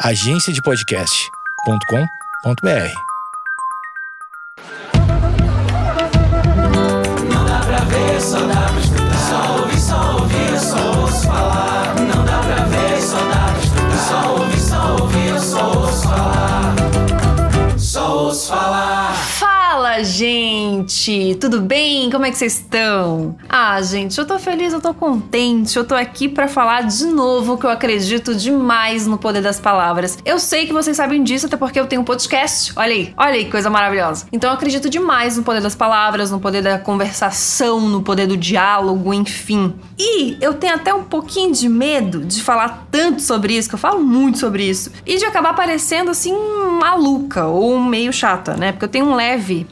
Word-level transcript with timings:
agenciadepodcast.com.br. 0.00 2.92
Não 7.32 7.44
dá 7.46 7.58
pra 7.60 7.78
ver, 7.78 8.20
só 8.20 8.40
dá. 8.46 8.66
Só 9.28 9.56
ouvir, 9.60 9.80
só 9.80 10.12
ouvir, 10.18 10.52
eu 10.52 11.00
ouço 11.00 11.26
falar. 11.26 11.94
Não 11.94 12.24
dá 12.24 12.38
pra 12.40 12.64
ver, 12.64 13.00
só 13.00 13.16
dá. 13.16 13.54
Só 14.08 14.32
ouvir, 14.34 14.60
só 14.60 14.96
ouvir, 15.00 15.28
eu 15.28 15.34
ouço 15.36 15.56
falar. 16.08 16.74
Ouço 17.96 18.48
falar. 18.48 18.75
Gente! 20.04 21.36
Tudo 21.40 21.60
bem? 21.60 22.10
Como 22.10 22.24
é 22.24 22.30
que 22.30 22.36
vocês 22.36 22.54
estão? 22.54 23.36
Ah, 23.48 23.80
gente, 23.80 24.18
eu 24.18 24.26
tô 24.26 24.38
feliz, 24.38 24.72
eu 24.72 24.80
tô 24.80 24.92
contente, 24.92 25.76
eu 25.76 25.84
tô 25.84 25.94
aqui 25.94 26.28
pra 26.28 26.48
falar 26.48 26.82
de 26.82 27.06
novo 27.06 27.56
que 27.56 27.64
eu 27.64 27.70
acredito 27.70 28.34
demais 28.34 29.06
no 29.06 29.16
poder 29.16 29.42
das 29.42 29.58
palavras. 29.58 30.18
Eu 30.24 30.38
sei 30.38 30.66
que 30.66 30.72
vocês 30.72 30.96
sabem 30.96 31.22
disso, 31.22 31.46
até 31.46 31.56
porque 31.56 31.78
eu 31.78 31.86
tenho 31.86 32.02
um 32.02 32.04
podcast. 32.04 32.72
Olha 32.76 32.92
aí, 32.92 33.14
olha 33.16 33.34
aí, 33.34 33.50
coisa 33.50 33.70
maravilhosa. 33.70 34.26
Então 34.32 34.50
eu 34.50 34.54
acredito 34.54 34.90
demais 34.90 35.36
no 35.36 35.42
poder 35.42 35.60
das 35.60 35.74
palavras, 35.74 36.30
no 36.30 36.40
poder 36.40 36.62
da 36.62 36.78
conversação, 36.78 37.80
no 37.80 38.02
poder 38.02 38.26
do 38.26 38.36
diálogo, 38.36 39.14
enfim. 39.14 39.74
E 39.98 40.36
eu 40.40 40.54
tenho 40.54 40.74
até 40.74 40.92
um 40.92 41.04
pouquinho 41.04 41.52
de 41.52 41.68
medo 41.68 42.24
de 42.24 42.42
falar 42.42 42.86
tanto 42.90 43.22
sobre 43.22 43.56
isso, 43.56 43.68
que 43.68 43.74
eu 43.74 43.78
falo 43.78 44.02
muito 44.02 44.38
sobre 44.38 44.68
isso, 44.68 44.92
e 45.06 45.16
de 45.16 45.24
acabar 45.24 45.54
parecendo 45.54 46.10
assim 46.10 46.34
maluca 46.80 47.46
ou 47.46 47.78
meio 47.80 48.12
chata, 48.12 48.56
né? 48.56 48.72
Porque 48.72 48.84
eu 48.84 48.88
tenho 48.88 49.06
um 49.06 49.14
leve 49.14 49.66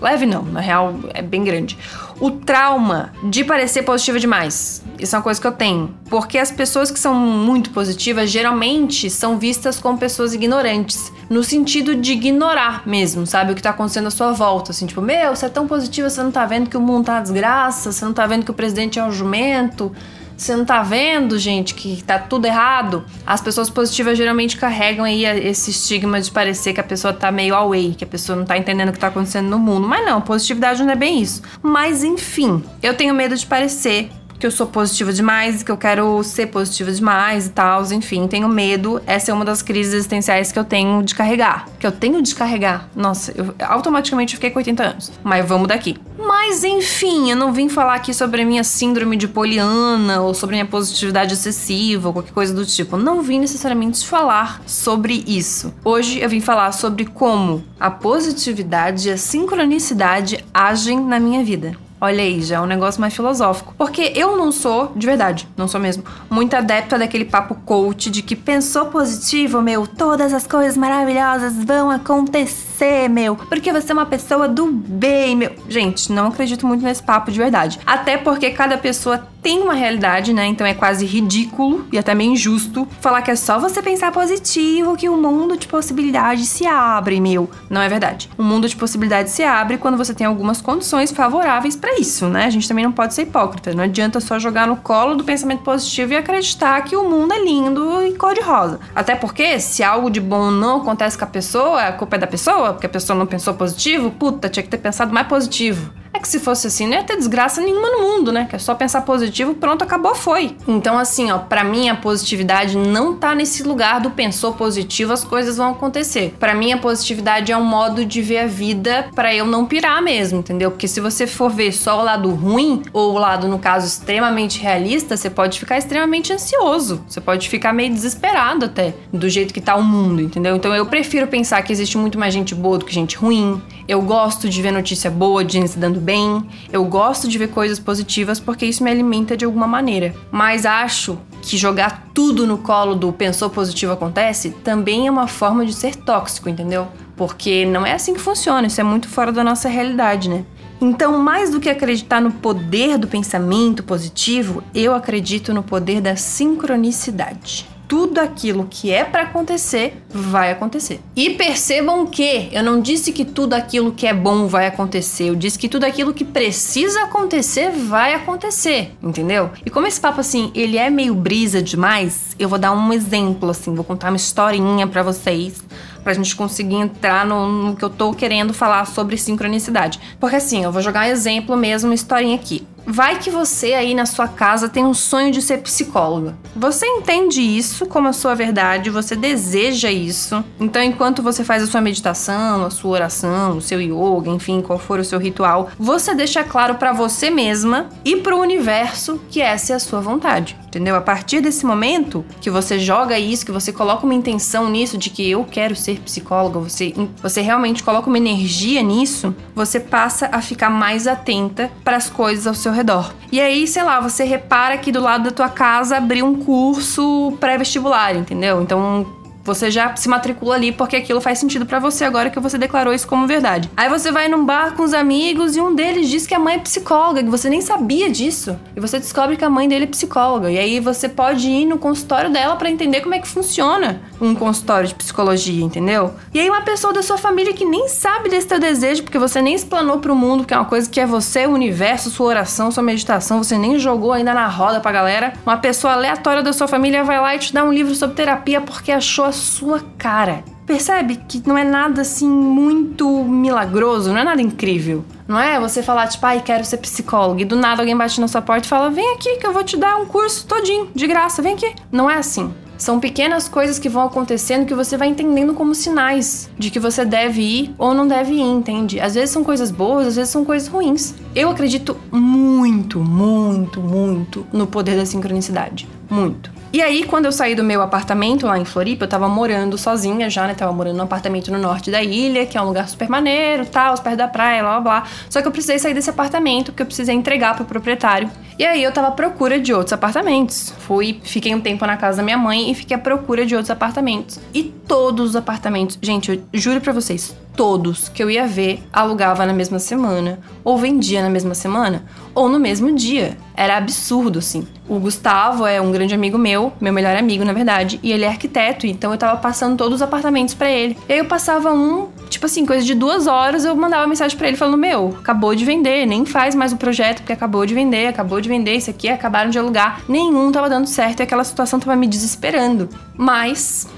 Leve 0.00 0.26
não, 0.26 0.42
na 0.42 0.60
real 0.60 0.94
é 1.14 1.22
bem 1.22 1.42
grande. 1.42 1.78
O 2.20 2.30
trauma 2.30 3.12
de 3.24 3.44
parecer 3.44 3.82
positiva 3.82 4.18
demais. 4.18 4.82
Isso 4.98 5.14
é 5.14 5.18
uma 5.18 5.22
coisa 5.22 5.40
que 5.40 5.46
eu 5.46 5.52
tenho. 5.52 5.94
Porque 6.08 6.38
as 6.38 6.50
pessoas 6.50 6.90
que 6.90 6.98
são 6.98 7.14
muito 7.14 7.70
positivas 7.70 8.30
geralmente 8.30 9.10
são 9.10 9.38
vistas 9.38 9.78
como 9.78 9.98
pessoas 9.98 10.32
ignorantes. 10.32 11.12
No 11.28 11.42
sentido 11.42 11.94
de 11.94 12.12
ignorar 12.12 12.86
mesmo, 12.86 13.26
sabe? 13.26 13.52
O 13.52 13.54
que 13.54 13.62
tá 13.62 13.70
acontecendo 13.70 14.06
à 14.06 14.10
sua 14.10 14.32
volta. 14.32 14.70
Assim, 14.70 14.86
tipo, 14.86 15.02
meu, 15.02 15.34
você 15.34 15.46
é 15.46 15.48
tão 15.48 15.66
positiva, 15.66 16.08
você 16.08 16.22
não 16.22 16.30
tá 16.30 16.46
vendo 16.46 16.70
que 16.70 16.76
o 16.76 16.80
mundo 16.80 17.06
tá 17.06 17.14
uma 17.14 17.22
desgraça, 17.22 17.92
você 17.92 18.04
não 18.04 18.12
tá 18.12 18.26
vendo 18.26 18.44
que 18.44 18.50
o 18.50 18.54
presidente 18.54 18.98
é 18.98 19.04
um 19.04 19.12
jumento. 19.12 19.92
Você 20.36 20.54
não 20.54 20.64
tá 20.64 20.82
vendo, 20.82 21.38
gente, 21.38 21.74
que 21.74 22.02
tá 22.02 22.18
tudo 22.18 22.46
errado? 22.46 23.04
As 23.26 23.40
pessoas 23.40 23.70
positivas 23.70 24.18
geralmente 24.18 24.56
carregam 24.56 25.04
aí 25.04 25.24
esse 25.24 25.70
estigma 25.70 26.20
de 26.20 26.30
parecer 26.30 26.74
que 26.74 26.80
a 26.80 26.84
pessoa 26.84 27.12
tá 27.12 27.32
meio 27.32 27.54
away, 27.54 27.94
que 27.96 28.04
a 28.04 28.06
pessoa 28.06 28.36
não 28.36 28.44
tá 28.44 28.58
entendendo 28.58 28.90
o 28.90 28.92
que 28.92 28.98
tá 28.98 29.08
acontecendo 29.08 29.48
no 29.48 29.58
mundo. 29.58 29.88
Mas 29.88 30.04
não, 30.04 30.20
positividade 30.20 30.82
não 30.82 30.90
é 30.90 30.96
bem 30.96 31.22
isso. 31.22 31.42
Mas 31.62 32.04
enfim, 32.04 32.62
eu 32.82 32.94
tenho 32.94 33.14
medo 33.14 33.34
de 33.34 33.46
parecer 33.46 34.10
que 34.38 34.46
eu 34.46 34.50
sou 34.50 34.66
positiva 34.66 35.12
demais, 35.12 35.62
que 35.62 35.70
eu 35.70 35.76
quero 35.76 36.22
ser 36.22 36.46
positiva 36.46 36.90
demais 36.90 37.46
e 37.46 37.50
tal, 37.50 37.82
enfim, 37.92 38.26
tenho 38.26 38.48
medo. 38.48 39.00
Essa 39.06 39.30
é 39.30 39.34
uma 39.34 39.44
das 39.44 39.62
crises 39.62 39.94
existenciais 39.94 40.52
que 40.52 40.58
eu 40.58 40.64
tenho 40.64 41.02
de 41.02 41.14
carregar. 41.14 41.66
Que 41.78 41.86
eu 41.86 41.92
tenho 41.92 42.22
de 42.22 42.34
carregar. 42.34 42.88
Nossa, 42.94 43.32
eu 43.36 43.54
automaticamente 43.60 44.34
fiquei 44.34 44.50
com 44.50 44.58
80 44.58 44.82
anos. 44.82 45.12
Mas 45.22 45.46
vamos 45.46 45.68
daqui. 45.68 45.96
Mas 46.18 46.64
enfim, 46.64 47.30
eu 47.30 47.36
não 47.36 47.52
vim 47.52 47.68
falar 47.68 47.94
aqui 47.94 48.12
sobre 48.12 48.42
a 48.42 48.44
minha 48.44 48.64
síndrome 48.64 49.16
de 49.16 49.28
poliana 49.28 50.20
ou 50.22 50.34
sobre 50.34 50.56
a 50.56 50.58
minha 50.58 50.70
positividade 50.70 51.34
excessiva 51.34 52.08
ou 52.08 52.12
qualquer 52.12 52.32
coisa 52.32 52.54
do 52.54 52.64
tipo. 52.64 52.96
Não 52.96 53.22
vim 53.22 53.38
necessariamente 53.38 54.06
falar 54.06 54.60
sobre 54.66 55.24
isso. 55.26 55.72
Hoje 55.84 56.20
eu 56.20 56.28
vim 56.28 56.40
falar 56.40 56.72
sobre 56.72 57.04
como 57.04 57.64
a 57.78 57.90
positividade 57.90 59.08
e 59.08 59.12
a 59.12 59.16
sincronicidade 59.16 60.44
agem 60.52 61.00
na 61.00 61.20
minha 61.20 61.44
vida. 61.44 61.85
Olha 61.98 62.22
aí, 62.22 62.42
já 62.42 62.56
é 62.56 62.60
um 62.60 62.66
negócio 62.66 63.00
mais 63.00 63.14
filosófico. 63.14 63.74
Porque 63.78 64.12
eu 64.14 64.36
não 64.36 64.52
sou, 64.52 64.92
de 64.94 65.06
verdade, 65.06 65.48
não 65.56 65.66
sou 65.66 65.80
mesmo, 65.80 66.04
muito 66.28 66.54
adepta 66.54 66.98
daquele 66.98 67.24
papo 67.24 67.54
coach 67.64 68.10
de 68.10 68.22
que 68.22 68.36
pensou 68.36 68.86
positivo, 68.86 69.62
meu, 69.62 69.86
todas 69.86 70.34
as 70.34 70.46
coisas 70.46 70.76
maravilhosas 70.76 71.54
vão 71.64 71.90
acontecer, 71.90 72.75
meu. 73.10 73.36
Porque 73.36 73.72
você 73.72 73.92
é 73.92 73.94
uma 73.94 74.06
pessoa 74.06 74.48
do 74.48 74.66
bem, 74.66 75.34
meu. 75.34 75.52
Gente, 75.68 76.12
não 76.12 76.28
acredito 76.28 76.66
muito 76.66 76.84
nesse 76.84 77.02
papo 77.02 77.30
de 77.30 77.38
verdade. 77.38 77.78
Até 77.86 78.16
porque 78.16 78.50
cada 78.50 78.76
pessoa 78.76 79.26
tem 79.46 79.62
uma 79.62 79.74
realidade, 79.74 80.32
né? 80.32 80.44
Então 80.46 80.66
é 80.66 80.74
quase 80.74 81.06
ridículo 81.06 81.86
e 81.92 81.98
até 81.98 82.14
meio 82.14 82.32
injusto 82.32 82.86
falar 83.00 83.22
que 83.22 83.30
é 83.30 83.36
só 83.36 83.60
você 83.60 83.80
pensar 83.80 84.10
positivo 84.10 84.96
que 84.96 85.08
o 85.08 85.16
mundo 85.16 85.56
de 85.56 85.68
possibilidades 85.68 86.48
se 86.48 86.66
abre, 86.66 87.20
meu. 87.20 87.48
Não 87.70 87.80
é 87.80 87.88
verdade. 87.88 88.28
O 88.36 88.42
mundo 88.42 88.68
de 88.68 88.74
possibilidades 88.74 89.32
se 89.32 89.44
abre 89.44 89.78
quando 89.78 89.96
você 89.96 90.12
tem 90.12 90.26
algumas 90.26 90.60
condições 90.60 91.12
favoráveis 91.12 91.76
para 91.76 91.96
isso, 92.00 92.26
né? 92.26 92.44
A 92.46 92.50
gente 92.50 92.66
também 92.66 92.84
não 92.84 92.90
pode 92.90 93.14
ser 93.14 93.22
hipócrita. 93.22 93.72
Não 93.72 93.84
adianta 93.84 94.18
só 94.18 94.36
jogar 94.36 94.66
no 94.66 94.76
colo 94.78 95.14
do 95.14 95.22
pensamento 95.22 95.62
positivo 95.62 96.12
e 96.12 96.16
acreditar 96.16 96.82
que 96.82 96.96
o 96.96 97.08
mundo 97.08 97.32
é 97.32 97.44
lindo 97.44 98.02
cor-de-rosa. 98.26 98.80
Até 98.92 99.14
porque, 99.14 99.60
se 99.60 99.84
algo 99.84 100.10
de 100.10 100.20
bom 100.20 100.50
não 100.50 100.78
acontece 100.78 101.16
com 101.16 101.24
a 101.24 101.28
pessoa, 101.28 101.82
a 101.82 101.92
culpa 101.92 102.16
é 102.16 102.18
da 102.18 102.26
pessoa, 102.26 102.72
porque 102.72 102.86
a 102.86 102.88
pessoa 102.88 103.16
não 103.16 103.24
pensou 103.24 103.54
positivo, 103.54 104.10
puta, 104.10 104.48
tinha 104.48 104.64
que 104.64 104.68
ter 104.68 104.78
pensado 104.78 105.14
mais 105.14 105.28
positivo. 105.28 105.92
É 106.16 106.18
que 106.18 106.26
se 106.26 106.40
fosse 106.40 106.66
assim, 106.66 106.86
não 106.86 106.94
ia 106.94 107.02
ter 107.02 107.14
desgraça 107.14 107.60
nenhuma 107.60 107.90
no 107.90 108.00
mundo, 108.00 108.32
né? 108.32 108.46
Que 108.48 108.56
é 108.56 108.58
só 108.58 108.74
pensar 108.74 109.02
positivo, 109.02 109.54
pronto, 109.54 109.84
acabou, 109.84 110.14
foi. 110.14 110.56
Então, 110.66 110.96
assim, 110.96 111.30
ó, 111.30 111.36
pra 111.36 111.62
mim 111.62 111.90
a 111.90 111.94
positividade 111.94 112.74
não 112.74 113.14
tá 113.14 113.34
nesse 113.34 113.62
lugar 113.62 114.00
do 114.00 114.10
pensou 114.10 114.54
positivo, 114.54 115.12
as 115.12 115.22
coisas 115.22 115.58
vão 115.58 115.72
acontecer. 115.72 116.34
Para 116.40 116.54
mim 116.54 116.72
a 116.72 116.78
positividade 116.78 117.52
é 117.52 117.56
um 117.56 117.64
modo 117.66 118.02
de 118.02 118.22
ver 118.22 118.38
a 118.38 118.46
vida 118.46 119.10
para 119.14 119.34
eu 119.34 119.44
não 119.44 119.66
pirar 119.66 120.00
mesmo, 120.00 120.38
entendeu? 120.38 120.70
Porque 120.70 120.88
se 120.88 121.02
você 121.02 121.26
for 121.26 121.50
ver 121.50 121.70
só 121.72 122.00
o 122.00 122.04
lado 122.04 122.30
ruim, 122.30 122.82
ou 122.94 123.12
o 123.12 123.18
lado, 123.18 123.46
no 123.46 123.58
caso, 123.58 123.86
extremamente 123.86 124.58
realista, 124.58 125.18
você 125.18 125.28
pode 125.28 125.60
ficar 125.60 125.76
extremamente 125.76 126.32
ansioso. 126.32 127.04
Você 127.06 127.20
pode 127.20 127.46
ficar 127.46 127.74
meio 127.74 127.92
desesperado 127.92 128.64
até, 128.64 128.94
do 129.12 129.28
jeito 129.28 129.52
que 129.52 129.60
tá 129.60 129.76
o 129.76 129.82
mundo, 129.82 130.22
entendeu? 130.22 130.56
Então 130.56 130.74
eu 130.74 130.86
prefiro 130.86 131.26
pensar 131.26 131.60
que 131.60 131.74
existe 131.74 131.98
muito 131.98 132.18
mais 132.18 132.32
gente 132.32 132.54
boa 132.54 132.78
do 132.78 132.86
que 132.86 132.94
gente 132.94 133.18
ruim. 133.18 133.60
Eu 133.86 134.00
gosto 134.00 134.48
de 134.48 134.62
ver 134.62 134.72
notícia 134.72 135.10
boa, 135.10 135.44
de 135.44 135.52
gente 135.52 135.70
se 135.70 135.78
dando 135.78 136.05
bem. 136.06 136.46
Eu 136.72 136.84
gosto 136.84 137.26
de 137.26 137.36
ver 137.36 137.48
coisas 137.48 137.80
positivas 137.80 138.38
porque 138.38 138.64
isso 138.64 138.84
me 138.84 138.90
alimenta 138.90 139.36
de 139.36 139.44
alguma 139.44 139.66
maneira. 139.66 140.14
Mas 140.30 140.64
acho 140.64 141.18
que 141.42 141.58
jogar 141.58 142.06
tudo 142.14 142.46
no 142.46 142.58
colo 142.58 142.94
do 142.94 143.12
pensou 143.12 143.50
positivo 143.50 143.92
acontece 143.92 144.50
também 144.62 145.08
é 145.08 145.10
uma 145.10 145.26
forma 145.26 145.66
de 145.66 145.74
ser 145.74 145.96
tóxico, 145.96 146.48
entendeu? 146.48 146.86
Porque 147.16 147.66
não 147.66 147.84
é 147.84 147.92
assim 147.92 148.14
que 148.14 148.20
funciona, 148.20 148.68
isso 148.68 148.80
é 148.80 148.84
muito 148.84 149.08
fora 149.08 149.32
da 149.32 149.42
nossa 149.42 149.68
realidade, 149.68 150.30
né? 150.30 150.44
Então, 150.80 151.18
mais 151.18 151.50
do 151.50 151.58
que 151.58 151.70
acreditar 151.70 152.20
no 152.20 152.30
poder 152.30 152.98
do 152.98 153.08
pensamento 153.08 153.82
positivo, 153.82 154.62
eu 154.74 154.94
acredito 154.94 155.52
no 155.52 155.62
poder 155.62 156.02
da 156.02 156.14
sincronicidade 156.14 157.75
tudo 157.88 158.18
aquilo 158.18 158.66
que 158.68 158.92
é 158.92 159.04
para 159.04 159.22
acontecer 159.22 160.02
vai 160.08 160.50
acontecer. 160.50 161.00
E 161.14 161.30
percebam 161.30 162.06
que 162.06 162.48
eu 162.52 162.62
não 162.62 162.80
disse 162.80 163.12
que 163.12 163.24
tudo 163.24 163.54
aquilo 163.54 163.92
que 163.92 164.06
é 164.06 164.14
bom 164.14 164.46
vai 164.46 164.66
acontecer, 164.66 165.28
eu 165.28 165.34
disse 165.34 165.58
que 165.58 165.68
tudo 165.68 165.84
aquilo 165.84 166.12
que 166.12 166.24
precisa 166.24 167.04
acontecer 167.04 167.70
vai 167.70 168.14
acontecer, 168.14 168.92
entendeu? 169.02 169.50
E 169.64 169.70
como 169.70 169.86
esse 169.86 170.00
papo 170.00 170.20
assim, 170.20 170.50
ele 170.54 170.76
é 170.76 170.90
meio 170.90 171.14
brisa 171.14 171.62
demais, 171.62 172.34
eu 172.38 172.48
vou 172.48 172.58
dar 172.58 172.72
um 172.72 172.92
exemplo 172.92 173.50
assim, 173.50 173.74
vou 173.74 173.84
contar 173.84 174.08
uma 174.08 174.16
historinha 174.16 174.86
para 174.86 175.02
vocês 175.02 175.62
pra 176.06 176.14
gente 176.14 176.36
conseguir 176.36 176.76
entrar 176.76 177.26
no, 177.26 177.48
no, 177.48 177.74
que 177.74 177.84
eu 177.84 177.90
tô 177.90 178.14
querendo 178.14 178.54
falar 178.54 178.86
sobre 178.86 179.16
sincronicidade. 179.16 179.98
Porque 180.20 180.36
assim, 180.36 180.62
eu 180.62 180.70
vou 180.70 180.80
jogar 180.80 181.00
um 181.00 181.10
exemplo 181.10 181.56
mesmo, 181.56 181.88
uma 181.88 181.96
historinha 181.96 182.36
aqui. 182.36 182.64
Vai 182.88 183.18
que 183.18 183.30
você 183.30 183.74
aí 183.74 183.94
na 183.94 184.06
sua 184.06 184.28
casa 184.28 184.68
tem 184.68 184.84
um 184.84 184.94
sonho 184.94 185.32
de 185.32 185.42
ser 185.42 185.58
psicóloga. 185.58 186.36
Você 186.54 186.86
entende 186.86 187.42
isso 187.42 187.84
como 187.86 188.06
a 188.06 188.12
sua 188.12 188.32
verdade, 188.36 188.90
você 188.90 189.16
deseja 189.16 189.90
isso. 189.90 190.44
Então, 190.60 190.80
enquanto 190.80 191.20
você 191.20 191.42
faz 191.42 191.64
a 191.64 191.66
sua 191.66 191.80
meditação, 191.80 192.64
a 192.64 192.70
sua 192.70 192.92
oração, 192.92 193.56
o 193.56 193.60
seu 193.60 193.80
yoga, 193.80 194.30
enfim, 194.30 194.62
qual 194.62 194.78
for 194.78 195.00
o 195.00 195.04
seu 195.04 195.18
ritual, 195.18 195.68
você 195.76 196.14
deixa 196.14 196.44
claro 196.44 196.76
para 196.76 196.92
você 196.92 197.28
mesma 197.28 197.88
e 198.04 198.14
para 198.18 198.36
o 198.36 198.40
universo 198.40 199.20
que 199.28 199.42
essa 199.42 199.72
é 199.72 199.76
a 199.76 199.80
sua 199.80 200.00
vontade. 200.00 200.56
Entendeu? 200.68 200.94
A 200.94 201.00
partir 201.00 201.40
desse 201.40 201.66
momento 201.66 202.24
que 202.40 202.50
você 202.50 202.78
joga 202.78 203.18
isso, 203.18 203.44
que 203.44 203.50
você 203.50 203.72
coloca 203.72 204.04
uma 204.04 204.14
intenção 204.14 204.70
nisso 204.70 204.96
de 204.96 205.10
que 205.10 205.28
eu 205.28 205.42
quero 205.42 205.74
ser 205.74 205.95
psicóloga, 206.00 206.58
você, 206.58 206.94
você 207.22 207.40
realmente 207.40 207.82
coloca 207.82 208.08
uma 208.08 208.18
energia 208.18 208.82
nisso, 208.82 209.34
você 209.54 209.80
passa 209.80 210.28
a 210.32 210.40
ficar 210.40 210.70
mais 210.70 211.06
atenta 211.06 211.70
para 211.84 211.96
as 211.96 212.10
coisas 212.10 212.46
ao 212.46 212.54
seu 212.54 212.72
redor. 212.72 213.12
E 213.30 213.40
aí, 213.40 213.66
sei 213.66 213.82
lá, 213.82 214.00
você 214.00 214.24
repara 214.24 214.78
que 214.78 214.92
do 214.92 215.00
lado 215.00 215.24
da 215.24 215.30
tua 215.30 215.48
casa 215.48 215.96
abriu 215.96 216.26
um 216.26 216.36
curso 216.36 217.36
pré-vestibular, 217.40 218.14
entendeu? 218.16 218.62
Então, 218.62 219.06
você 219.46 219.70
já 219.70 219.94
se 219.96 220.08
matricula 220.08 220.56
ali 220.56 220.72
porque 220.72 220.96
aquilo 220.96 221.20
faz 221.20 221.38
sentido 221.38 221.64
para 221.64 221.78
você 221.78 222.04
agora 222.04 222.28
que 222.30 222.40
você 222.40 222.58
declarou 222.58 222.92
isso 222.92 223.06
como 223.06 223.26
verdade. 223.26 223.70
Aí 223.76 223.88
você 223.88 224.10
vai 224.10 224.28
num 224.28 224.44
bar 224.44 224.74
com 224.74 224.82
os 224.82 224.92
amigos 224.92 225.56
e 225.56 225.60
um 225.60 225.74
deles 225.74 226.08
diz 226.08 226.26
que 226.26 226.34
a 226.34 226.38
mãe 226.38 226.56
é 226.56 226.58
psicóloga, 226.58 227.22
que 227.22 227.30
você 227.30 227.48
nem 227.48 227.60
sabia 227.60 228.10
disso. 228.10 228.58
E 228.74 228.80
você 228.80 228.98
descobre 228.98 229.36
que 229.36 229.44
a 229.44 229.50
mãe 229.50 229.68
dele 229.68 229.84
é 229.84 229.88
psicóloga. 229.88 230.50
E 230.50 230.58
aí 230.58 230.80
você 230.80 231.08
pode 231.08 231.48
ir 231.48 231.64
no 231.64 231.78
consultório 231.78 232.30
dela 232.30 232.56
para 232.56 232.68
entender 232.68 233.00
como 233.00 233.14
é 233.14 233.18
que 233.20 233.28
funciona 233.28 234.00
um 234.20 234.34
consultório 234.34 234.88
de 234.88 234.94
psicologia, 234.94 235.64
entendeu? 235.64 236.14
E 236.34 236.40
aí 236.40 236.50
uma 236.50 236.62
pessoa 236.62 236.92
da 236.92 237.02
sua 237.02 237.16
família 237.16 237.52
que 237.52 237.64
nem 237.64 237.88
sabe 237.88 238.28
desse 238.28 238.48
teu 238.48 238.58
desejo, 238.58 239.02
porque 239.04 239.18
você 239.18 239.40
nem 239.40 239.54
explanou 239.54 239.98
pro 239.98 240.14
mundo 240.14 240.44
que 240.44 240.52
é 240.52 240.56
uma 240.56 240.64
coisa 240.64 240.88
que 240.90 240.98
é 240.98 241.06
você, 241.06 241.46
o 241.46 241.50
universo, 241.50 242.10
sua 242.10 242.26
oração, 242.26 242.70
sua 242.70 242.82
meditação, 242.82 243.42
você 243.42 243.56
nem 243.56 243.78
jogou 243.78 244.12
ainda 244.12 244.34
na 244.34 244.48
roda 244.48 244.80
pra 244.80 244.90
galera. 244.90 245.32
Uma 245.44 245.58
pessoa 245.58 245.92
aleatória 245.92 246.42
da 246.42 246.52
sua 246.52 246.66
família 246.66 247.04
vai 247.04 247.20
lá 247.20 247.34
e 247.34 247.38
te 247.38 247.52
dá 247.52 247.62
um 247.64 247.72
livro 247.72 247.94
sobre 247.94 248.16
terapia 248.16 248.60
porque 248.60 248.90
achou 248.90 249.24
a 249.24 249.32
sua 249.36 249.80
cara. 249.96 250.42
Percebe 250.66 251.16
que 251.28 251.40
não 251.46 251.56
é 251.56 251.62
nada 251.62 252.02
assim 252.02 252.28
muito 252.28 253.08
milagroso, 253.22 254.10
não 254.10 254.18
é 254.18 254.24
nada 254.24 254.42
incrível. 254.42 255.04
Não 255.28 255.38
é 255.38 255.60
você 255.60 255.80
falar, 255.82 256.08
tipo, 256.08 256.26
ai, 256.26 256.42
quero 256.42 256.64
ser 256.64 256.78
psicólogo, 256.78 257.40
e 257.40 257.44
do 257.44 257.54
nada 257.54 257.82
alguém 257.82 257.96
bate 257.96 258.20
na 258.20 258.26
sua 258.26 258.42
porta 258.42 258.66
e 258.66 258.68
fala, 258.68 258.90
vem 258.90 259.14
aqui 259.14 259.36
que 259.36 259.46
eu 259.46 259.52
vou 259.52 259.62
te 259.62 259.76
dar 259.76 259.96
um 259.96 260.06
curso 260.06 260.44
todinho, 260.46 260.88
de 260.94 261.06
graça, 261.06 261.40
vem 261.40 261.54
aqui. 261.54 261.72
Não 261.92 262.10
é 262.10 262.16
assim. 262.16 262.52
São 262.78 263.00
pequenas 263.00 263.48
coisas 263.48 263.78
que 263.78 263.88
vão 263.88 264.02
acontecendo 264.02 264.66
que 264.66 264.74
você 264.74 264.96
vai 264.96 265.08
entendendo 265.08 265.54
como 265.54 265.74
sinais 265.74 266.50
de 266.58 266.70
que 266.70 266.78
você 266.78 267.04
deve 267.04 267.40
ir 267.40 267.74
ou 267.78 267.94
não 267.94 268.06
deve 268.06 268.34
ir, 268.34 268.42
entende? 268.42 269.00
Às 269.00 269.14
vezes 269.14 269.30
são 269.30 269.42
coisas 269.42 269.70
boas, 269.70 270.08
às 270.08 270.16
vezes 270.16 270.30
são 270.30 270.44
coisas 270.44 270.68
ruins. 270.68 271.14
Eu 271.34 271.48
acredito 271.48 271.96
muito, 272.10 273.00
muito, 273.00 273.80
muito 273.80 274.46
no 274.52 274.66
poder 274.66 274.96
da 274.96 275.06
sincronicidade. 275.06 275.88
Muito. 276.10 276.50
E 276.76 276.82
aí, 276.82 277.04
quando 277.04 277.24
eu 277.24 277.32
saí 277.32 277.54
do 277.54 277.64
meu 277.64 277.80
apartamento 277.80 278.44
lá 278.44 278.58
em 278.58 278.64
Floripa, 278.66 279.04
eu 279.04 279.08
tava 279.08 279.26
morando 279.26 279.78
sozinha 279.78 280.28
já, 280.28 280.46
né? 280.46 280.52
Tava 280.52 280.74
morando 280.74 280.98
num 280.98 281.04
apartamento 281.04 281.50
no 281.50 281.58
norte 281.58 281.90
da 281.90 282.02
ilha, 282.02 282.44
que 282.44 282.58
é 282.58 282.60
um 282.60 282.66
lugar 282.66 282.86
super 282.86 283.08
maneiro, 283.08 283.64
tal, 283.64 283.98
perto 283.98 284.18
da 284.18 284.28
praia, 284.28 284.62
blá 284.62 284.72
blá 284.72 285.00
blá. 285.00 285.10
Só 285.30 285.40
que 285.40 285.48
eu 285.48 285.52
precisei 285.52 285.78
sair 285.78 285.94
desse 285.94 286.10
apartamento, 286.10 286.72
porque 286.72 286.82
eu 286.82 286.86
precisei 286.86 287.14
entregar 287.14 287.56
pro 287.56 287.64
proprietário. 287.64 288.30
E 288.58 288.64
aí 288.66 288.82
eu 288.82 288.92
tava 288.92 289.08
à 289.08 289.10
procura 289.10 289.58
de 289.58 289.72
outros 289.72 289.94
apartamentos. 289.94 290.74
Fui, 290.80 291.18
fiquei 291.24 291.54
um 291.54 291.62
tempo 291.62 291.86
na 291.86 291.96
casa 291.96 292.18
da 292.18 292.22
minha 292.22 292.36
mãe 292.36 292.70
e 292.70 292.74
fiquei 292.74 292.94
à 292.94 293.00
procura 293.00 293.46
de 293.46 293.54
outros 293.54 293.70
apartamentos. 293.70 294.38
E 294.52 294.62
todos 294.62 295.30
os 295.30 295.36
apartamentos, 295.36 295.98
gente, 296.02 296.30
eu 296.30 296.60
juro 296.60 296.82
pra 296.82 296.92
vocês, 296.92 297.34
todos 297.56 298.08
que 298.08 298.22
eu 298.22 298.30
ia 298.30 298.46
ver 298.46 298.82
alugava 298.92 299.46
na 299.46 299.52
mesma 299.52 299.78
semana, 299.78 300.38
ou 300.62 300.76
vendia 300.76 301.22
na 301.22 301.30
mesma 301.30 301.54
semana, 301.54 302.04
ou 302.34 302.48
no 302.48 302.60
mesmo 302.60 302.94
dia. 302.94 303.36
Era 303.56 303.78
absurdo, 303.78 304.38
assim. 304.38 304.66
O 304.86 304.98
Gustavo 305.00 305.66
é 305.66 305.80
um 305.80 305.90
grande 305.90 306.14
amigo 306.14 306.36
meu, 306.36 306.72
meu 306.78 306.92
melhor 306.92 307.16
amigo, 307.16 307.44
na 307.44 307.54
verdade, 307.54 307.98
e 308.02 308.12
ele 308.12 308.24
é 308.24 308.28
arquiteto, 308.28 308.86
então 308.86 309.10
eu 309.10 309.18
tava 309.18 309.38
passando 309.38 309.76
todos 309.76 309.96
os 309.96 310.02
apartamentos 310.02 310.54
para 310.54 310.70
ele. 310.70 310.96
E 311.08 311.14
aí 311.14 311.18
eu 311.18 311.24
passava 311.24 311.72
um, 311.72 312.08
tipo 312.28 312.44
assim, 312.44 312.66
coisa 312.66 312.84
de 312.84 312.94
duas 312.94 313.26
horas, 313.26 313.64
eu 313.64 313.74
mandava 313.74 314.06
mensagem 314.06 314.36
para 314.36 314.48
ele 314.48 314.56
falando: 314.56 314.76
Meu, 314.76 315.16
acabou 315.18 315.54
de 315.54 315.64
vender, 315.64 316.06
nem 316.06 316.26
faz 316.26 316.54
mais 316.54 316.72
o 316.72 316.76
projeto, 316.76 317.20
porque 317.20 317.32
acabou 317.32 317.64
de 317.64 317.74
vender, 317.74 318.06
acabou 318.08 318.40
de 318.40 318.48
vender, 318.48 318.76
isso 318.76 318.90
aqui 318.90 319.08
acabaram 319.08 319.48
de 319.48 319.58
alugar. 319.58 320.02
Nenhum 320.06 320.52
tava 320.52 320.68
dando 320.68 320.86
certo 320.86 321.20
e 321.20 321.22
aquela 321.22 321.42
situação 321.42 321.80
tava 321.80 321.96
me 321.96 322.06
desesperando. 322.06 322.88
Mas, 323.16 323.88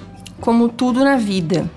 como 0.40 0.69
tudo 0.69 1.04
na 1.04 1.16
vida 1.16 1.69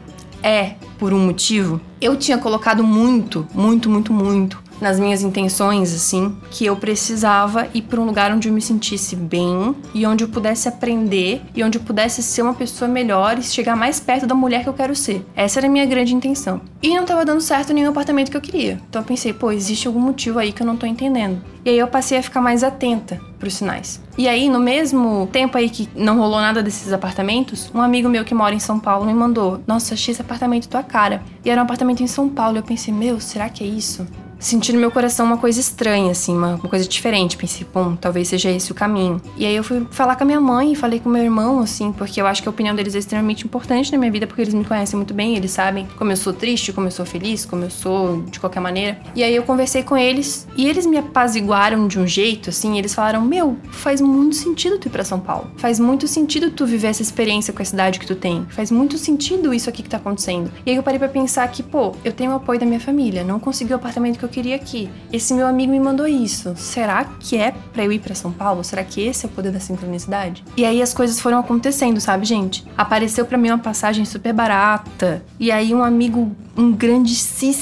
é 0.43 0.75
por 1.01 1.15
um 1.15 1.19
motivo, 1.25 1.81
eu 1.99 2.15
tinha 2.15 2.37
colocado 2.37 2.83
muito, 2.83 3.47
muito, 3.55 3.89
muito, 3.89 4.13
muito 4.13 4.60
nas 4.81 4.99
minhas 4.99 5.21
intenções, 5.21 5.93
assim, 5.93 6.35
que 6.49 6.65
eu 6.65 6.75
precisava 6.75 7.67
ir 7.73 7.83
para 7.83 8.01
um 8.01 8.05
lugar 8.05 8.31
onde 8.31 8.49
eu 8.49 8.53
me 8.53 8.61
sentisse 8.61 9.15
bem 9.15 9.75
e 9.93 10.05
onde 10.05 10.23
eu 10.23 10.27
pudesse 10.27 10.67
aprender 10.67 11.41
e 11.55 11.63
onde 11.63 11.77
eu 11.77 11.83
pudesse 11.83 12.23
ser 12.23 12.41
uma 12.41 12.53
pessoa 12.53 12.89
melhor 12.89 13.37
e 13.37 13.43
chegar 13.43 13.75
mais 13.75 13.99
perto 13.99 14.25
da 14.25 14.35
mulher 14.35 14.63
que 14.63 14.69
eu 14.69 14.73
quero 14.73 14.95
ser. 14.95 15.25
Essa 15.35 15.59
era 15.59 15.67
a 15.67 15.69
minha 15.69 15.85
grande 15.85 16.15
intenção. 16.15 16.61
E 16.81 16.89
não 16.95 17.03
estava 17.03 17.23
dando 17.23 17.41
certo 17.41 17.73
nenhum 17.73 17.89
apartamento 17.89 18.31
que 18.31 18.37
eu 18.37 18.41
queria. 18.41 18.81
Então 18.89 19.01
eu 19.01 19.05
pensei, 19.05 19.31
pô, 19.31 19.51
existe 19.51 19.87
algum 19.87 19.99
motivo 19.99 20.39
aí 20.39 20.51
que 20.51 20.63
eu 20.63 20.67
não 20.67 20.75
tô 20.75 20.85
entendendo. 20.85 21.41
E 21.63 21.69
aí 21.69 21.77
eu 21.77 21.87
passei 21.87 22.17
a 22.17 22.23
ficar 22.23 22.41
mais 22.41 22.63
atenta 22.63 23.21
pros 23.37 23.53
sinais. 23.53 24.01
E 24.17 24.27
aí, 24.27 24.49
no 24.49 24.59
mesmo 24.59 25.29
tempo 25.31 25.57
aí 25.57 25.69
que 25.69 25.87
não 25.95 26.17
rolou 26.17 26.39
nada 26.39 26.63
desses 26.63 26.91
apartamentos, 26.91 27.71
um 27.73 27.81
amigo 27.81 28.09
meu 28.09 28.25
que 28.25 28.33
mora 28.33 28.55
em 28.55 28.59
São 28.59 28.79
Paulo 28.79 29.05
me 29.05 29.13
mandou: 29.13 29.61
Nossa, 29.67 29.93
achei 29.93 30.11
esse 30.11 30.21
apartamento 30.21 30.67
tua 30.67 30.81
cara. 30.83 31.21
E 31.45 31.49
era 31.49 31.61
um 31.61 31.63
apartamento 31.63 32.01
em 32.01 32.07
São 32.07 32.27
Paulo. 32.29 32.57
Eu 32.57 32.63
pensei, 32.63 32.93
meu, 32.93 33.19
será 33.19 33.47
que 33.47 33.63
é 33.63 33.67
isso? 33.67 34.07
Senti 34.41 34.73
no 34.73 34.79
meu 34.79 34.91
coração 34.91 35.25
uma 35.25 35.37
coisa 35.37 35.59
estranha, 35.59 36.11
assim, 36.11 36.35
uma, 36.35 36.55
uma, 36.55 36.67
coisa 36.69 36.87
diferente. 36.87 37.37
Pensei, 37.37 37.65
bom, 37.71 37.95
talvez 37.95 38.27
seja 38.27 38.49
esse 38.49 38.71
o 38.71 38.75
caminho. 38.75 39.21
E 39.37 39.45
aí 39.45 39.55
eu 39.55 39.63
fui 39.63 39.87
falar 39.91 40.15
com 40.15 40.23
a 40.23 40.25
minha 40.25 40.41
mãe, 40.41 40.75
falei 40.75 40.99
com 40.99 41.09
meu 41.09 41.23
irmão, 41.23 41.59
assim, 41.59 41.91
porque 41.91 42.19
eu 42.19 42.27
acho 42.27 42.41
que 42.41 42.49
a 42.49 42.51
opinião 42.51 42.75
deles 42.75 42.95
é 42.95 42.99
extremamente 42.99 43.45
importante 43.45 43.91
na 43.91 43.97
minha 43.97 44.11
vida, 44.11 44.27
porque 44.27 44.41
eles 44.41 44.53
me 44.53 44.65
conhecem 44.65 44.97
muito 44.97 45.13
bem, 45.13 45.35
eles 45.35 45.51
sabem 45.51 45.87
como 45.97 46.11
eu 46.11 46.17
sou 46.17 46.33
triste, 46.33 46.73
como 46.73 46.87
eu 46.87 46.91
sou 46.91 47.05
feliz, 47.05 47.45
como 47.45 47.63
eu 47.63 47.69
sou 47.69 48.23
de 48.23 48.39
qualquer 48.39 48.59
maneira. 48.59 48.99
E 49.15 49.23
aí 49.23 49.35
eu 49.35 49.43
conversei 49.43 49.83
com 49.83 49.95
eles 49.95 50.47
e 50.57 50.67
eles 50.67 50.85
me 50.85 50.97
apaziguaram 50.97 51.87
de 51.87 51.99
um 51.99 52.07
jeito, 52.07 52.49
assim, 52.49 52.77
eles 52.77 52.95
falaram: 52.95 53.21
Meu, 53.21 53.57
faz 53.71 54.01
muito 54.01 54.35
sentido 54.35 54.79
tu 54.79 54.87
ir 54.87 54.91
pra 54.91 55.03
São 55.03 55.19
Paulo. 55.19 55.51
Faz 55.57 55.79
muito 55.79 56.07
sentido 56.07 56.49
tu 56.51 56.65
viver 56.65 56.87
essa 56.87 57.01
experiência 57.01 57.53
com 57.53 57.61
a 57.61 57.65
cidade 57.65 57.99
que 57.99 58.07
tu 58.07 58.15
tem. 58.15 58.45
Faz 58.49 58.71
muito 58.71 58.97
sentido 58.97 59.53
isso 59.53 59.69
aqui 59.69 59.83
que 59.83 59.89
tá 59.89 59.97
acontecendo. 59.97 60.51
E 60.65 60.71
aí 60.71 60.75
eu 60.75 60.83
parei 60.83 60.97
pra 60.97 61.07
pensar 61.07 61.47
que, 61.49 61.61
pô, 61.61 61.93
eu 62.03 62.11
tenho 62.11 62.31
o 62.31 62.35
apoio 62.35 62.59
da 62.59 62.65
minha 62.65 62.79
família, 62.79 63.23
não 63.23 63.39
consegui 63.39 63.73
o 63.73 63.75
apartamento 63.75 64.17
que 64.17 64.25
eu 64.25 64.30
queria 64.31 64.55
aqui. 64.55 64.89
Esse 65.11 65.33
meu 65.33 65.45
amigo 65.45 65.71
me 65.71 65.79
mandou 65.79 66.07
isso. 66.07 66.55
Será 66.55 67.03
que 67.03 67.37
é 67.37 67.53
para 67.73 67.83
eu 67.83 67.91
ir 67.91 67.99
para 67.99 68.15
São 68.15 68.31
Paulo? 68.31 68.63
Será 68.63 68.83
que 68.83 69.01
esse 69.01 69.25
é 69.25 69.29
o 69.29 69.31
poder 69.31 69.51
da 69.51 69.59
sincronicidade? 69.59 70.43
E 70.57 70.65
aí 70.65 70.81
as 70.81 70.93
coisas 70.93 71.19
foram 71.19 71.39
acontecendo, 71.39 71.99
sabe, 71.99 72.25
gente? 72.25 72.65
Apareceu 72.77 73.25
para 73.25 73.37
mim 73.37 73.49
uma 73.49 73.59
passagem 73.59 74.05
super 74.05 74.33
barata. 74.33 75.23
E 75.39 75.51
aí 75.51 75.73
um 75.75 75.83
amigo, 75.83 76.31
um 76.57 76.71
grandíssimo 76.71 77.55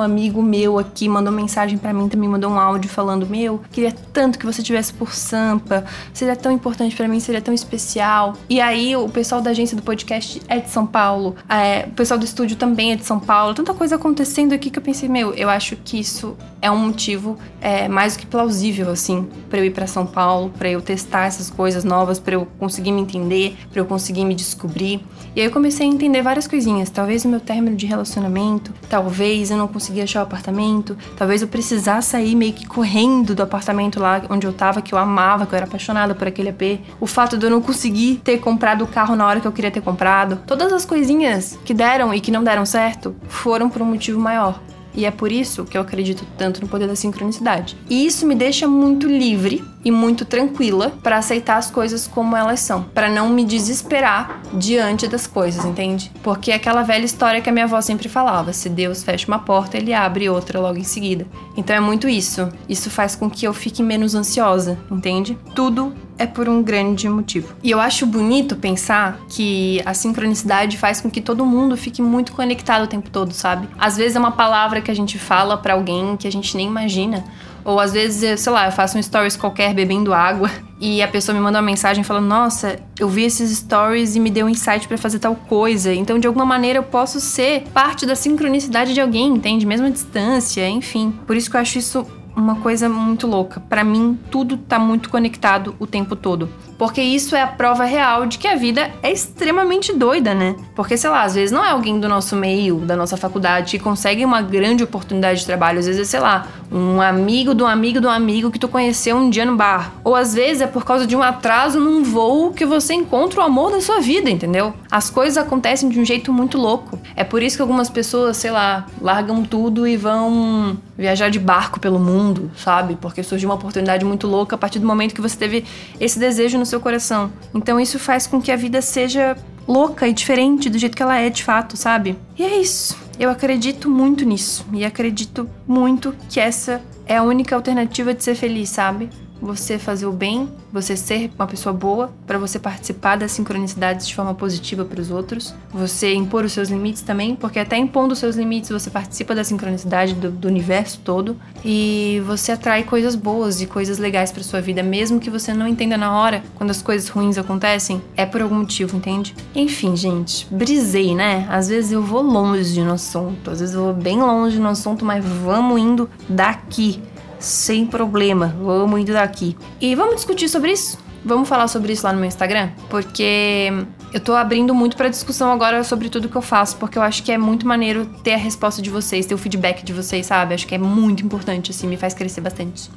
amigo 0.00 0.42
meu 0.42 0.78
aqui 0.78 1.08
mandou 1.08 1.32
mensagem 1.32 1.78
para 1.78 1.92
mim, 1.92 2.08
também 2.08 2.28
mandou 2.28 2.50
um 2.50 2.58
áudio 2.58 2.90
falando: 2.90 3.26
"Meu, 3.26 3.60
queria 3.70 3.92
tanto 4.12 4.38
que 4.38 4.46
você 4.46 4.62
tivesse 4.62 4.92
por 4.92 5.12
Sampa. 5.14 5.84
Seria 6.12 6.34
tão 6.36 6.50
importante 6.52 6.96
para 6.96 7.06
mim, 7.06 7.20
seria 7.20 7.42
tão 7.42 7.52
especial". 7.52 8.34
E 8.48 8.60
aí 8.60 8.96
o 8.96 9.08
pessoal 9.08 9.40
da 9.40 9.50
agência 9.50 9.76
do 9.76 9.82
podcast 9.82 10.40
é 10.48 10.58
de 10.58 10.70
São 10.70 10.86
Paulo. 10.86 11.36
É, 11.48 11.86
o 11.88 11.92
pessoal 11.92 12.18
do 12.18 12.24
estúdio 12.24 12.56
também 12.56 12.92
é 12.92 12.96
de 12.96 13.04
São 13.04 13.20
Paulo. 13.20 13.54
Tanta 13.54 13.74
coisa 13.74 13.96
acontecendo 13.96 14.52
aqui 14.52 14.70
que 14.70 14.78
eu 14.78 14.82
pensei: 14.82 15.08
"Meu, 15.08 15.25
eu 15.34 15.48
acho 15.48 15.76
que 15.76 15.98
isso 15.98 16.36
é 16.60 16.70
um 16.70 16.78
motivo 16.78 17.38
é, 17.60 17.86
mais 17.88 18.14
do 18.14 18.20
que 18.20 18.26
plausível, 18.26 18.90
assim, 18.90 19.28
para 19.48 19.58
eu 19.58 19.64
ir 19.64 19.70
para 19.70 19.86
São 19.86 20.06
Paulo, 20.06 20.52
para 20.58 20.68
eu 20.68 20.80
testar 20.80 21.26
essas 21.26 21.50
coisas 21.50 21.84
novas, 21.84 22.18
para 22.18 22.34
eu 22.34 22.46
conseguir 22.58 22.92
me 22.92 23.00
entender, 23.00 23.56
para 23.70 23.80
eu 23.80 23.84
conseguir 23.84 24.24
me 24.24 24.34
descobrir. 24.34 25.00
E 25.34 25.40
aí 25.40 25.46
eu 25.46 25.52
comecei 25.52 25.86
a 25.86 25.90
entender 25.90 26.22
várias 26.22 26.46
coisinhas. 26.46 26.90
Talvez 26.90 27.24
o 27.24 27.28
meu 27.28 27.40
término 27.40 27.76
de 27.76 27.86
relacionamento, 27.86 28.72
talvez 28.88 29.50
eu 29.50 29.56
não 29.56 29.68
conseguia 29.68 30.04
achar 30.04 30.20
o 30.20 30.22
apartamento, 30.22 30.96
talvez 31.16 31.42
eu 31.42 31.48
precisasse 31.48 32.10
sair 32.10 32.34
meio 32.34 32.52
que 32.52 32.66
correndo 32.66 33.34
do 33.34 33.42
apartamento 33.42 34.00
lá 34.00 34.22
onde 34.30 34.46
eu 34.46 34.52
tava, 34.52 34.80
que 34.80 34.94
eu 34.94 34.98
amava, 34.98 35.46
que 35.46 35.54
eu 35.54 35.56
era 35.56 35.66
apaixonada 35.66 36.14
por 36.14 36.26
aquele 36.26 36.48
AP. 36.48 36.80
O 37.00 37.06
fato 37.06 37.36
de 37.36 37.46
eu 37.46 37.50
não 37.50 37.60
conseguir 37.60 38.20
ter 38.24 38.38
comprado 38.38 38.82
o 38.82 38.86
carro 38.86 39.14
na 39.14 39.26
hora 39.26 39.40
que 39.40 39.46
eu 39.46 39.52
queria 39.52 39.70
ter 39.70 39.82
comprado. 39.82 40.40
Todas 40.46 40.72
as 40.72 40.84
coisinhas 40.84 41.58
que 41.64 41.74
deram 41.74 42.14
e 42.14 42.20
que 42.20 42.30
não 42.30 42.42
deram 42.42 42.64
certo 42.64 43.14
foram 43.28 43.68
por 43.68 43.82
um 43.82 43.86
motivo 43.86 44.18
maior. 44.18 44.60
E 44.96 45.04
é 45.04 45.10
por 45.10 45.30
isso 45.30 45.64
que 45.64 45.76
eu 45.76 45.82
acredito 45.82 46.26
tanto 46.38 46.60
no 46.60 46.68
poder 46.68 46.88
da 46.88 46.96
sincronicidade. 46.96 47.76
E 47.88 48.06
isso 48.06 48.26
me 48.26 48.34
deixa 48.34 48.66
muito 48.66 49.06
livre 49.06 49.62
e 49.84 49.90
muito 49.90 50.24
tranquila 50.24 50.92
para 51.02 51.18
aceitar 51.18 51.58
as 51.58 51.70
coisas 51.70 52.08
como 52.08 52.36
elas 52.36 52.58
são, 52.58 52.82
para 52.82 53.08
não 53.08 53.28
me 53.28 53.44
desesperar 53.44 54.42
diante 54.54 55.06
das 55.06 55.28
coisas, 55.28 55.64
entende? 55.64 56.10
Porque 56.22 56.50
é 56.50 56.54
aquela 56.56 56.82
velha 56.82 57.04
história 57.04 57.40
que 57.40 57.48
a 57.48 57.52
minha 57.52 57.66
avó 57.66 57.80
sempre 57.80 58.08
falava: 58.08 58.52
se 58.52 58.68
Deus 58.68 59.04
fecha 59.04 59.28
uma 59.28 59.38
porta, 59.38 59.76
ele 59.76 59.94
abre 59.94 60.28
outra 60.28 60.58
logo 60.58 60.78
em 60.78 60.84
seguida. 60.84 61.26
Então 61.56 61.76
é 61.76 61.80
muito 61.80 62.08
isso. 62.08 62.48
Isso 62.68 62.90
faz 62.90 63.14
com 63.14 63.30
que 63.30 63.46
eu 63.46 63.54
fique 63.54 63.82
menos 63.82 64.14
ansiosa, 64.14 64.78
entende? 64.90 65.38
Tudo 65.54 65.94
é 66.18 66.26
por 66.26 66.48
um 66.48 66.62
grande 66.62 67.08
motivo. 67.08 67.54
E 67.62 67.70
eu 67.70 67.80
acho 67.80 68.06
bonito 68.06 68.56
pensar 68.56 69.20
que 69.28 69.82
a 69.84 69.94
sincronicidade 69.94 70.76
faz 70.76 71.00
com 71.00 71.10
que 71.10 71.20
todo 71.20 71.44
mundo 71.44 71.76
fique 71.76 72.00
muito 72.00 72.32
conectado 72.32 72.84
o 72.84 72.86
tempo 72.86 73.10
todo, 73.10 73.32
sabe? 73.32 73.68
Às 73.78 73.96
vezes 73.96 74.16
é 74.16 74.18
uma 74.18 74.32
palavra 74.32 74.80
que 74.80 74.90
a 74.90 74.94
gente 74.94 75.18
fala 75.18 75.56
para 75.56 75.74
alguém 75.74 76.16
que 76.16 76.26
a 76.26 76.32
gente 76.32 76.56
nem 76.56 76.66
imagina. 76.66 77.24
Ou 77.66 77.80
às 77.80 77.92
vezes, 77.92 78.40
sei 78.40 78.52
lá, 78.52 78.66
eu 78.66 78.72
faço 78.72 78.96
um 78.96 79.02
stories 79.02 79.36
qualquer 79.36 79.74
bebendo 79.74 80.14
água 80.14 80.48
e 80.80 81.02
a 81.02 81.08
pessoa 81.08 81.34
me 81.34 81.40
manda 81.40 81.58
uma 81.58 81.64
mensagem 81.64 82.04
falando: 82.04 82.26
Nossa, 82.26 82.78
eu 82.96 83.08
vi 83.08 83.24
esses 83.24 83.58
stories 83.58 84.14
e 84.14 84.20
me 84.20 84.30
deu 84.30 84.46
um 84.46 84.48
insight 84.48 84.86
para 84.86 84.96
fazer 84.96 85.18
tal 85.18 85.34
coisa. 85.34 85.92
Então, 85.92 86.16
de 86.16 86.28
alguma 86.28 86.46
maneira, 86.46 86.78
eu 86.78 86.84
posso 86.84 87.18
ser 87.18 87.64
parte 87.74 88.06
da 88.06 88.14
sincronicidade 88.14 88.94
de 88.94 89.00
alguém, 89.00 89.32
entende? 89.32 89.66
Mesmo 89.66 89.88
a 89.88 89.90
distância, 89.90 90.68
enfim. 90.68 91.12
Por 91.26 91.36
isso 91.36 91.50
que 91.50 91.56
eu 91.56 91.60
acho 91.60 91.76
isso 91.76 92.06
uma 92.36 92.56
coisa 92.56 92.88
muito 92.88 93.26
louca. 93.26 93.58
Para 93.60 93.82
mim, 93.82 94.18
tudo 94.30 94.58
tá 94.58 94.78
muito 94.78 95.08
conectado 95.08 95.74
o 95.78 95.86
tempo 95.86 96.14
todo. 96.14 96.48
Porque 96.78 97.00
isso 97.00 97.34
é 97.34 97.42
a 97.42 97.46
prova 97.46 97.84
real 97.84 98.26
de 98.26 98.38
que 98.38 98.46
a 98.46 98.54
vida 98.54 98.90
é 99.02 99.10
extremamente 99.10 99.92
doida, 99.92 100.34
né? 100.34 100.56
Porque, 100.74 100.96
sei 100.96 101.08
lá, 101.08 101.22
às 101.22 101.34
vezes 101.34 101.50
não 101.50 101.64
é 101.64 101.70
alguém 101.70 101.98
do 101.98 102.08
nosso 102.08 102.36
meio, 102.36 102.76
da 102.76 102.94
nossa 102.94 103.16
faculdade, 103.16 103.78
que 103.78 103.82
consegue 103.82 104.24
uma 104.24 104.42
grande 104.42 104.84
oportunidade 104.84 105.40
de 105.40 105.46
trabalho. 105.46 105.78
Às 105.78 105.86
vezes 105.86 106.02
é, 106.02 106.04
sei 106.04 106.20
lá, 106.20 106.46
um 106.70 107.00
amigo 107.00 107.54
do 107.54 107.64
amigo 107.64 108.00
do 108.00 108.08
amigo 108.08 108.50
que 108.50 108.58
tu 108.58 108.68
conheceu 108.68 109.16
um 109.16 109.30
dia 109.30 109.44
no 109.44 109.56
bar. 109.56 109.92
Ou 110.04 110.14
às 110.14 110.34
vezes 110.34 110.60
é 110.60 110.66
por 110.66 110.84
causa 110.84 111.06
de 111.06 111.16
um 111.16 111.22
atraso 111.22 111.80
num 111.80 112.02
voo 112.02 112.52
que 112.52 112.66
você 112.66 112.92
encontra 112.92 113.40
o 113.40 113.42
amor 113.42 113.72
da 113.72 113.80
sua 113.80 114.00
vida, 114.00 114.28
entendeu? 114.28 114.74
As 114.90 115.08
coisas 115.08 115.38
acontecem 115.38 115.88
de 115.88 115.98
um 115.98 116.04
jeito 116.04 116.32
muito 116.32 116.58
louco. 116.58 116.98
É 117.14 117.24
por 117.24 117.42
isso 117.42 117.56
que 117.56 117.62
algumas 117.62 117.88
pessoas, 117.88 118.36
sei 118.36 118.50
lá, 118.50 118.86
largam 119.00 119.42
tudo 119.44 119.86
e 119.86 119.96
vão 119.96 120.76
viajar 120.96 121.30
de 121.30 121.38
barco 121.38 121.78
pelo 121.78 121.98
mundo, 121.98 122.50
sabe? 122.56 122.96
Porque 123.00 123.22
surgiu 123.22 123.48
uma 123.48 123.54
oportunidade 123.54 124.04
muito 124.04 124.26
louca 124.26 124.56
a 124.56 124.58
partir 124.58 124.78
do 124.78 124.86
momento 124.86 125.14
que 125.14 125.20
você 125.20 125.36
teve 125.36 125.64
esse 126.00 126.18
desejo 126.18 126.58
no 126.58 126.65
seu 126.66 126.80
coração. 126.80 127.32
Então 127.54 127.80
isso 127.80 127.98
faz 127.98 128.26
com 128.26 128.40
que 128.40 128.52
a 128.52 128.56
vida 128.56 128.82
seja 128.82 129.36
louca 129.66 130.06
e 130.06 130.12
diferente 130.12 130.68
do 130.68 130.78
jeito 130.78 130.96
que 130.96 131.02
ela 131.02 131.18
é 131.18 131.28
de 131.30 131.42
fato, 131.42 131.76
sabe? 131.76 132.16
E 132.38 132.42
é 132.42 132.60
isso. 132.60 132.96
Eu 133.18 133.30
acredito 133.30 133.88
muito 133.88 134.24
nisso 134.24 134.66
e 134.72 134.84
acredito 134.84 135.48
muito 135.66 136.14
que 136.28 136.38
essa 136.38 136.82
é 137.06 137.16
a 137.16 137.22
única 137.22 137.54
alternativa 137.56 138.12
de 138.12 138.22
ser 138.22 138.34
feliz, 138.34 138.68
sabe? 138.68 139.08
Você 139.46 139.78
fazer 139.78 140.06
o 140.06 140.12
bem, 140.12 140.48
você 140.72 140.96
ser 140.96 141.30
uma 141.38 141.46
pessoa 141.46 141.72
boa, 141.72 142.12
para 142.26 142.38
você 142.38 142.58
participar 142.58 143.16
das 143.16 143.30
sincronicidades 143.30 144.08
de 144.08 144.14
forma 144.14 144.34
positiva 144.34 144.84
para 144.84 145.00
os 145.00 145.10
outros, 145.10 145.54
você 145.70 146.12
impor 146.12 146.44
os 146.44 146.52
seus 146.52 146.68
limites 146.68 147.02
também, 147.02 147.36
porque 147.36 147.58
até 147.58 147.76
impondo 147.76 148.12
os 148.12 148.18
seus 148.18 148.36
limites 148.36 148.70
você 148.70 148.90
participa 148.90 149.34
da 149.34 149.44
sincronicidade 149.44 150.14
do, 150.14 150.30
do 150.30 150.48
universo 150.48 151.00
todo 151.04 151.36
e 151.64 152.20
você 152.26 152.52
atrai 152.52 152.82
coisas 152.82 153.14
boas 153.14 153.60
e 153.60 153.66
coisas 153.66 153.98
legais 153.98 154.32
para 154.32 154.42
sua 154.42 154.60
vida, 154.60 154.82
mesmo 154.82 155.20
que 155.20 155.30
você 155.30 155.54
não 155.54 155.68
entenda 155.68 155.96
na 155.96 156.12
hora, 156.18 156.42
quando 156.56 156.70
as 156.70 156.82
coisas 156.82 157.08
ruins 157.08 157.38
acontecem, 157.38 158.02
é 158.16 158.26
por 158.26 158.42
algum 158.42 158.56
motivo, 158.56 158.96
entende? 158.96 159.34
Enfim, 159.54 159.96
gente, 159.96 160.46
brisei, 160.50 161.14
né? 161.14 161.46
Às 161.48 161.68
vezes 161.68 161.92
eu 161.92 162.02
vou 162.02 162.22
longe 162.22 162.80
no 162.82 162.92
assunto, 162.92 163.50
às 163.50 163.60
vezes 163.60 163.74
eu 163.74 163.84
vou 163.84 163.94
bem 163.94 164.18
longe 164.18 164.58
no 164.58 164.68
assunto, 164.68 165.04
mas 165.04 165.24
vamos 165.24 165.80
indo 165.80 166.10
daqui 166.28 167.00
sem 167.46 167.86
problema. 167.86 168.54
Vamos 168.60 169.00
indo 169.00 169.12
daqui. 169.12 169.56
E 169.80 169.94
vamos 169.94 170.16
discutir 170.16 170.48
sobre 170.48 170.72
isso? 170.72 170.98
Vamos 171.24 171.48
falar 171.48 171.66
sobre 171.66 171.92
isso 171.92 172.06
lá 172.06 172.12
no 172.12 172.20
meu 172.20 172.28
Instagram? 172.28 172.70
Porque 172.88 173.72
eu 174.12 174.20
tô 174.20 174.34
abrindo 174.34 174.72
muito 174.72 174.96
para 174.96 175.08
discussão 175.08 175.50
agora 175.50 175.82
sobre 175.82 176.08
tudo 176.08 176.28
que 176.28 176.36
eu 176.36 176.42
faço, 176.42 176.76
porque 176.76 176.96
eu 176.96 177.02
acho 177.02 177.22
que 177.22 177.32
é 177.32 177.38
muito 177.38 177.66
maneiro 177.66 178.06
ter 178.22 178.34
a 178.34 178.36
resposta 178.36 178.80
de 178.80 178.90
vocês, 178.90 179.26
ter 179.26 179.34
o 179.34 179.38
feedback 179.38 179.82
de 179.84 179.92
vocês, 179.92 180.26
sabe? 180.26 180.54
Acho 180.54 180.66
que 180.66 180.74
é 180.74 180.78
muito 180.78 181.24
importante, 181.24 181.72
assim, 181.72 181.88
me 181.88 181.96
faz 181.96 182.14
crescer 182.14 182.40
bastante. 182.40 182.88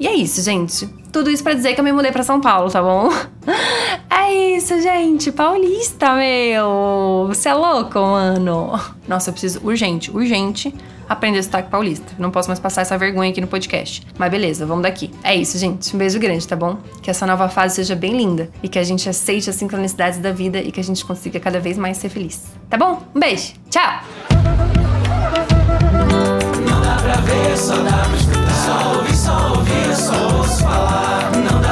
E 0.00 0.08
é 0.08 0.14
isso, 0.14 0.42
gente. 0.42 0.88
Tudo 1.12 1.30
isso 1.30 1.42
para 1.42 1.54
dizer 1.54 1.74
que 1.74 1.80
eu 1.80 1.84
me 1.84 1.92
mudei 1.92 2.10
para 2.10 2.24
São 2.24 2.40
Paulo, 2.40 2.70
tá 2.70 2.82
bom? 2.82 3.10
É 4.28 4.56
isso, 4.56 4.78
gente. 4.82 5.32
Paulista, 5.32 6.14
meu. 6.14 7.24
Você 7.28 7.48
é 7.48 7.54
louco, 7.54 7.98
mano. 7.98 8.78
Nossa, 9.08 9.30
eu 9.30 9.32
preciso 9.32 9.60
urgente, 9.64 10.10
urgente 10.10 10.74
aprender 11.08 11.38
o 11.38 11.42
sotaque 11.42 11.70
paulista. 11.70 12.12
Não 12.18 12.30
posso 12.30 12.48
mais 12.48 12.58
passar 12.58 12.82
essa 12.82 12.98
vergonha 12.98 13.30
aqui 13.30 13.40
no 13.40 13.46
podcast. 13.46 14.06
Mas 14.18 14.30
beleza, 14.30 14.66
vamos 14.66 14.82
daqui. 14.82 15.10
É 15.22 15.34
isso, 15.34 15.58
gente. 15.58 15.94
Um 15.94 15.98
beijo 15.98 16.18
grande, 16.18 16.46
tá 16.46 16.56
bom? 16.56 16.78
Que 17.02 17.10
essa 17.10 17.26
nova 17.26 17.48
fase 17.48 17.76
seja 17.76 17.94
bem 17.94 18.16
linda 18.16 18.50
e 18.62 18.68
que 18.68 18.78
a 18.78 18.84
gente 18.84 19.08
aceite 19.08 19.48
as 19.48 19.56
sincronicidades 19.56 20.18
da 20.18 20.32
vida 20.32 20.58
e 20.58 20.70
que 20.70 20.80
a 20.80 20.84
gente 20.84 21.04
consiga 21.04 21.40
cada 21.40 21.58
vez 21.60 21.78
mais 21.78 21.96
ser 21.96 22.08
feliz. 22.08 22.42
Tá 22.68 22.76
bom? 22.76 23.02
Um 23.14 23.20
beijo. 23.20 23.54
Tchau! 23.70 24.02
Não 26.68 26.80
dá 26.80 26.96
pra 26.96 27.14
ver, 27.22 27.56
só 27.56 27.76
dá 27.76 28.04
pra 28.04 28.16
escutar. 28.16 28.48
Só 28.68 28.98
ouvir, 28.98 29.16
só 29.16 29.48
ouvir, 29.54 29.96
só 29.96 30.36
ouço 30.36 30.62
falar. 30.62 31.30
Não 31.32 31.60
dá 31.60 31.67